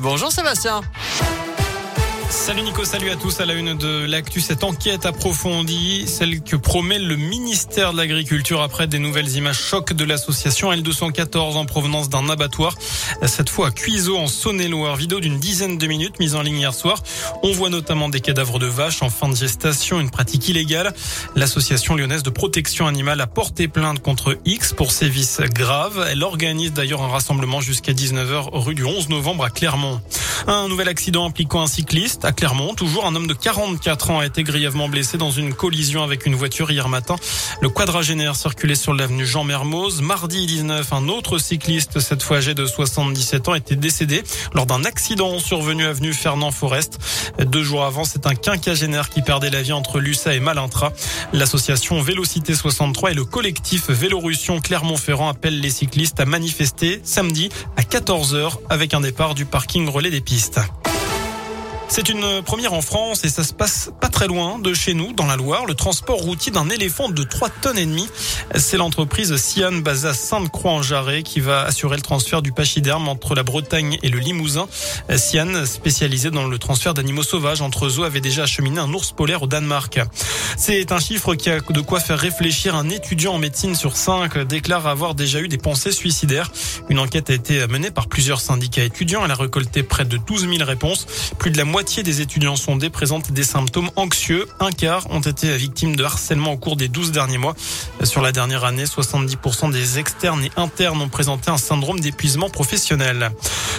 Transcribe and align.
Bonjour 0.00 0.30
Sébastien. 0.30 0.80
Salut 2.32 2.62
Nico, 2.62 2.82
salut 2.84 3.10
à 3.10 3.16
tous. 3.16 3.40
À 3.40 3.46
la 3.46 3.52
une 3.52 3.74
de 3.74 4.06
l'actu, 4.06 4.40
cette 4.40 4.64
enquête 4.64 5.04
approfondie, 5.04 6.08
celle 6.08 6.40
que 6.40 6.56
promet 6.56 6.98
le 6.98 7.16
ministère 7.16 7.92
de 7.92 7.98
l'Agriculture 7.98 8.62
après 8.62 8.86
des 8.86 8.98
nouvelles 8.98 9.36
images 9.36 9.60
chocs 9.60 9.92
de 9.92 10.02
l'association 10.02 10.72
L214 10.72 11.56
en 11.56 11.66
provenance 11.66 12.08
d'un 12.08 12.30
abattoir. 12.30 12.74
Cette 13.26 13.50
fois 13.50 13.68
à 13.68 13.70
Cuiseau 13.70 14.16
en 14.16 14.28
Saône-et-Loire. 14.28 14.96
Vidéo 14.96 15.20
d'une 15.20 15.38
dizaine 15.38 15.76
de 15.76 15.86
minutes 15.86 16.18
mise 16.20 16.34
en 16.34 16.40
ligne 16.40 16.56
hier 16.56 16.74
soir. 16.74 17.02
On 17.42 17.52
voit 17.52 17.68
notamment 17.68 18.08
des 18.08 18.20
cadavres 18.20 18.58
de 18.58 18.66
vaches 18.66 19.02
en 19.02 19.10
fin 19.10 19.28
de 19.28 19.36
gestation, 19.36 20.00
une 20.00 20.10
pratique 20.10 20.48
illégale. 20.48 20.94
L'association 21.36 21.96
lyonnaise 21.96 22.22
de 22.22 22.30
protection 22.30 22.86
animale 22.86 23.20
a 23.20 23.26
porté 23.26 23.68
plainte 23.68 24.00
contre 24.00 24.38
X 24.46 24.72
pour 24.72 24.90
sévices 24.90 25.42
graves. 25.54 26.08
Elle 26.10 26.22
organise 26.22 26.72
d'ailleurs 26.72 27.02
un 27.02 27.08
rassemblement 27.08 27.60
jusqu'à 27.60 27.92
19h 27.92 28.48
rue 28.52 28.74
du 28.74 28.84
11 28.84 29.10
novembre 29.10 29.44
à 29.44 29.50
Clermont. 29.50 30.00
Un 30.48 30.66
nouvel 30.66 30.88
accident 30.88 31.24
impliquant 31.24 31.62
un 31.62 31.68
cycliste 31.68 32.24
à 32.24 32.32
Clermont. 32.32 32.74
Toujours 32.74 33.06
un 33.06 33.14
homme 33.14 33.28
de 33.28 33.34
44 33.34 34.10
ans 34.10 34.18
a 34.18 34.26
été 34.26 34.42
grièvement 34.42 34.88
blessé 34.88 35.16
dans 35.16 35.30
une 35.30 35.54
collision 35.54 36.02
avec 36.02 36.26
une 36.26 36.34
voiture 36.34 36.72
hier 36.72 36.88
matin. 36.88 37.14
Le 37.60 37.68
quadragénaire 37.68 38.34
circulait 38.34 38.74
sur 38.74 38.92
l'avenue 38.92 39.24
Jean 39.24 39.44
Mermoz. 39.44 40.02
Mardi 40.02 40.46
19, 40.46 40.92
un 40.92 41.08
autre 41.08 41.38
cycliste, 41.38 42.00
cette 42.00 42.24
fois 42.24 42.38
âgé 42.38 42.54
de 42.54 42.66
77 42.66 43.48
ans, 43.48 43.54
était 43.54 43.76
décédé 43.76 44.24
lors 44.52 44.66
d'un 44.66 44.84
accident 44.84 45.38
survenu 45.38 45.84
avenue 45.84 46.12
Fernand 46.12 46.50
Forest. 46.50 46.98
Deux 47.38 47.62
jours 47.62 47.84
avant, 47.84 48.04
c'est 48.04 48.26
un 48.26 48.34
quinquagénaire 48.34 49.10
qui 49.10 49.22
perdait 49.22 49.50
la 49.50 49.62
vie 49.62 49.72
entre 49.72 50.00
Lussa 50.00 50.34
et 50.34 50.40
Malintra. 50.40 50.92
L'association 51.32 52.02
Vélocité 52.02 52.54
63 52.54 53.12
et 53.12 53.14
le 53.14 53.24
collectif 53.24 53.90
Vélorussion 53.90 54.60
Clermont-Ferrand 54.60 55.28
appellent 55.28 55.60
les 55.60 55.70
cyclistes 55.70 56.18
à 56.18 56.24
manifester 56.24 57.00
samedi 57.04 57.48
à 57.76 57.82
14h 57.82 58.54
avec 58.68 58.92
un 58.92 59.00
départ 59.00 59.34
du 59.34 59.44
parking 59.44 59.88
relais 59.88 60.10
des 60.10 60.20
pistes 60.20 60.31
pistes. 60.32 60.81
C'est 61.88 62.08
une 62.08 62.42
première 62.42 62.72
en 62.72 62.80
France 62.80 63.22
et 63.24 63.28
ça 63.28 63.44
se 63.44 63.52
passe 63.52 63.90
pas 64.00 64.08
très 64.08 64.26
loin 64.26 64.58
de 64.58 64.72
chez 64.72 64.94
nous, 64.94 65.12
dans 65.12 65.26
la 65.26 65.36
Loire. 65.36 65.66
Le 65.66 65.74
transport 65.74 66.18
routier 66.18 66.50
d'un 66.50 66.70
éléphant 66.70 67.10
de 67.10 67.22
3 67.22 67.50
tonnes 67.50 67.76
et 67.76 67.84
demie. 67.84 68.08
C'est 68.56 68.78
l'entreprise 68.78 69.36
Sian 69.36 69.82
à 69.84 70.14
Sainte-Croix-en-Jarret 70.14 71.22
qui 71.22 71.40
va 71.40 71.62
assurer 71.62 71.96
le 71.96 72.02
transfert 72.02 72.40
du 72.40 72.50
pachyderme 72.50 73.08
entre 73.08 73.34
la 73.34 73.42
Bretagne 73.42 73.98
et 74.02 74.08
le 74.08 74.18
Limousin. 74.18 74.68
Sian, 75.14 75.66
spécialisé 75.66 76.30
dans 76.30 76.46
le 76.46 76.58
transfert 76.58 76.94
d'animaux 76.94 77.22
sauvages 77.22 77.60
entre 77.60 77.90
zoos, 77.90 78.04
avait 78.04 78.22
déjà 78.22 78.44
acheminé 78.44 78.80
un 78.80 78.90
ours 78.94 79.12
polaire 79.12 79.42
au 79.42 79.46
Danemark. 79.46 80.00
C'est 80.56 80.92
un 80.92 80.98
chiffre 80.98 81.34
qui 81.34 81.50
a 81.50 81.60
de 81.60 81.80
quoi 81.82 82.00
faire 82.00 82.18
réfléchir. 82.18 82.74
Un 82.74 82.88
étudiant 82.88 83.34
en 83.34 83.38
médecine 83.38 83.74
sur 83.74 83.96
cinq 83.96 84.38
déclare 84.38 84.86
avoir 84.86 85.14
déjà 85.14 85.40
eu 85.40 85.48
des 85.48 85.58
pensées 85.58 85.92
suicidaires. 85.92 86.50
Une 86.88 86.98
enquête 86.98 87.28
a 87.28 87.34
été 87.34 87.66
menée 87.66 87.90
par 87.90 88.06
plusieurs 88.06 88.40
syndicats 88.40 88.82
étudiants. 88.82 89.22
Elle 89.24 89.30
a 89.30 89.34
récolté 89.34 89.82
près 89.82 90.06
de 90.06 90.16
12 90.16 90.48
000 90.48 90.64
réponses. 90.64 91.06
Plus 91.38 91.50
de 91.50 91.58
la 91.58 91.64
moitié 91.64 91.81
moitié 91.82 92.04
des 92.04 92.20
étudiants 92.20 92.54
sondés 92.54 92.90
présentent 92.90 93.32
des 93.32 93.42
symptômes 93.42 93.90
anxieux. 93.96 94.46
Un 94.60 94.70
quart 94.70 95.04
ont 95.10 95.18
été 95.18 95.56
victimes 95.56 95.96
de 95.96 96.04
harcèlement 96.04 96.52
au 96.52 96.56
cours 96.56 96.76
des 96.76 96.86
12 96.86 97.10
derniers 97.10 97.38
mois. 97.38 97.56
Sur 98.04 98.22
la 98.22 98.30
dernière 98.30 98.64
année, 98.64 98.84
70% 98.84 99.72
des 99.72 99.98
externes 99.98 100.44
et 100.44 100.52
internes 100.56 101.00
ont 101.00 101.08
présenté 101.08 101.50
un 101.50 101.56
syndrome 101.56 101.98
d'épuisement 101.98 102.50
professionnel. 102.50 103.32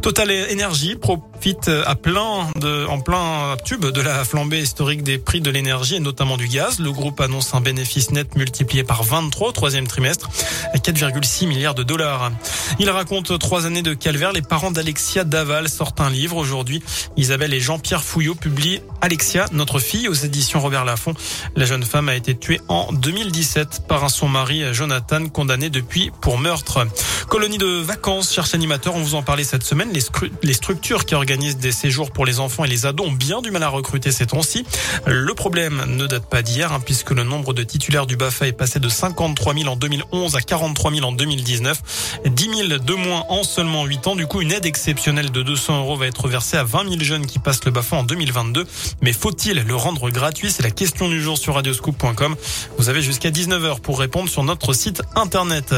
Total 0.00 0.30
Energy 0.52 0.94
profite 0.94 1.68
à 1.68 1.94
plein 1.94 2.48
de, 2.60 2.86
en 2.86 3.00
plein 3.00 3.56
tube 3.64 3.84
de 3.84 4.00
la 4.00 4.24
flambée 4.24 4.60
historique 4.60 5.02
des 5.02 5.18
prix 5.18 5.40
de 5.40 5.50
l'énergie 5.50 5.96
et 5.96 6.00
notamment 6.00 6.36
du 6.36 6.46
gaz. 6.46 6.78
Le 6.78 6.92
groupe 6.92 7.20
annonce 7.20 7.54
un 7.54 7.60
bénéfice 7.60 8.10
net 8.12 8.36
multiplié 8.36 8.84
par 8.84 9.02
23 9.02 9.48
au 9.48 9.52
troisième 9.52 9.86
trimestre 9.86 10.28
à 10.72 10.78
4,6 10.78 11.46
milliards 11.46 11.74
de 11.74 11.82
dollars. 11.82 12.30
Il 12.78 12.88
raconte 12.90 13.38
trois 13.38 13.66
années 13.66 13.82
de 13.82 13.94
calvaire. 13.94 14.32
Les 14.32 14.42
parents 14.42 14.70
d'Alexia 14.70 15.24
Daval 15.24 15.68
sortent 15.68 16.00
un 16.00 16.10
livre 16.10 16.36
aujourd'hui. 16.36 16.82
Isabelle 17.16 17.54
et 17.54 17.60
Jean-Pierre 17.60 17.88
Pierre 17.88 18.04
Fouillot 18.04 18.34
publie 18.34 18.80
Alexia, 19.00 19.46
notre 19.50 19.78
fille, 19.78 20.08
aux 20.08 20.12
éditions 20.12 20.60
Robert 20.60 20.84
Laffont. 20.84 21.14
La 21.56 21.64
jeune 21.64 21.82
femme 21.82 22.10
a 22.10 22.14
été 22.14 22.36
tuée 22.36 22.60
en 22.68 22.92
2017 22.92 23.84
par 23.88 24.10
son 24.10 24.28
mari 24.28 24.62
Jonathan, 24.74 25.26
condamné 25.28 25.70
depuis 25.70 26.10
pour 26.20 26.36
meurtre. 26.36 26.86
Colonie 27.30 27.56
de 27.56 27.80
vacances, 27.80 28.30
cherche 28.30 28.52
animateur, 28.52 28.94
on 28.94 29.00
vous 29.00 29.14
en 29.14 29.22
parlait 29.22 29.44
cette 29.44 29.62
semaine. 29.62 29.87
Les, 29.92 30.02
les, 30.42 30.52
structures 30.52 31.04
qui 31.04 31.14
organisent 31.14 31.56
des 31.56 31.72
séjours 31.72 32.10
pour 32.10 32.26
les 32.26 32.40
enfants 32.40 32.64
et 32.64 32.68
les 32.68 32.86
ados 32.86 33.06
ont 33.06 33.12
bien 33.12 33.40
du 33.40 33.50
mal 33.50 33.62
à 33.62 33.68
recruter 33.68 34.12
ces 34.12 34.26
temps-ci. 34.26 34.64
Le 35.06 35.32
problème 35.34 35.84
ne 35.86 36.06
date 36.06 36.28
pas 36.28 36.42
d'hier, 36.42 36.72
hein, 36.72 36.80
puisque 36.84 37.10
le 37.10 37.24
nombre 37.24 37.54
de 37.54 37.62
titulaires 37.62 38.06
du 38.06 38.16
BAFA 38.16 38.48
est 38.48 38.52
passé 38.52 38.80
de 38.80 38.88
53 38.88 39.54
000 39.54 39.68
en 39.68 39.76
2011 39.76 40.36
à 40.36 40.40
43 40.40 40.92
000 40.92 41.06
en 41.06 41.12
2019. 41.12 42.20
10 42.26 42.68
000 42.68 42.78
de 42.78 42.94
moins 42.94 43.24
en 43.28 43.42
seulement 43.44 43.84
8 43.84 44.06
ans. 44.08 44.16
Du 44.16 44.26
coup, 44.26 44.40
une 44.40 44.52
aide 44.52 44.66
exceptionnelle 44.66 45.30
de 45.30 45.42
200 45.42 45.78
euros 45.78 45.96
va 45.96 46.06
être 46.06 46.28
versée 46.28 46.56
à 46.56 46.64
20 46.64 46.88
000 46.88 47.00
jeunes 47.02 47.26
qui 47.26 47.38
passent 47.38 47.64
le 47.64 47.70
BAFA 47.70 47.96
en 47.96 48.04
2022. 48.04 48.66
Mais 49.02 49.12
faut-il 49.12 49.62
le 49.62 49.74
rendre 49.74 50.10
gratuit? 50.10 50.50
C'est 50.50 50.62
la 50.62 50.70
question 50.70 51.08
du 51.08 51.22
jour 51.22 51.38
sur 51.38 51.54
radioscoop.com. 51.54 52.36
Vous 52.76 52.88
avez 52.88 53.02
jusqu'à 53.02 53.30
19h 53.30 53.80
pour 53.80 53.98
répondre 53.98 54.28
sur 54.28 54.42
notre 54.42 54.72
site 54.72 55.02
internet. 55.14 55.74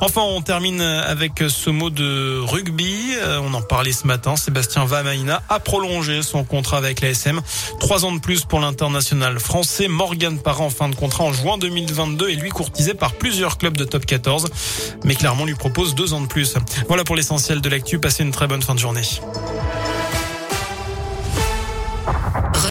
Enfin, 0.00 0.22
on 0.22 0.42
termine 0.42 0.80
avec 0.80 1.42
ce 1.48 1.70
mot 1.70 1.90
de 1.90 2.40
rugby. 2.40 3.14
Euh, 3.22 3.40
en 3.54 3.62
parlait 3.62 3.92
ce 3.92 4.06
matin. 4.06 4.36
Sébastien 4.36 4.84
Vamaina 4.84 5.42
a 5.48 5.60
prolongé 5.60 6.22
son 6.22 6.44
contrat 6.44 6.78
avec 6.78 7.00
l'ASM. 7.00 7.40
Trois 7.80 8.04
ans 8.04 8.12
de 8.12 8.20
plus 8.20 8.44
pour 8.44 8.60
l'international 8.60 9.38
français. 9.38 9.88
Morgan 9.88 10.38
Parra 10.38 10.64
en 10.64 10.70
fin 10.70 10.88
de 10.88 10.94
contrat 10.94 11.24
en 11.24 11.32
juin 11.32 11.58
2022 11.58 12.28
et 12.28 12.36
lui 12.36 12.50
courtisé 12.50 12.94
par 12.94 13.14
plusieurs 13.14 13.58
clubs 13.58 13.76
de 13.76 13.84
top 13.84 14.06
14. 14.06 14.48
Mais 15.04 15.14
Clermont 15.14 15.46
lui 15.46 15.54
propose 15.54 15.94
deux 15.94 16.12
ans 16.12 16.20
de 16.20 16.26
plus. 16.26 16.54
Voilà 16.88 17.04
pour 17.04 17.16
l'essentiel 17.16 17.60
de 17.60 17.68
l'actu. 17.68 17.98
Passez 17.98 18.22
une 18.22 18.32
très 18.32 18.46
bonne 18.46 18.62
fin 18.62 18.74
de 18.74 18.80
journée. 18.80 19.02